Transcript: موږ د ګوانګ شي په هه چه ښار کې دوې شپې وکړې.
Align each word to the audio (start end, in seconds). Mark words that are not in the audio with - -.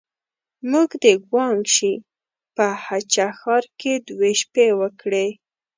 موږ 0.71 0.89
د 1.03 1.05
ګوانګ 1.27 1.61
شي 1.75 1.93
په 2.55 2.65
هه 2.83 2.97
چه 3.13 3.25
ښار 3.39 3.63
کې 3.79 3.93
دوې 4.07 4.31
شپې 4.41 4.67
وکړې. 4.79 5.27